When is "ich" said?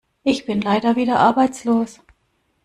0.23-0.47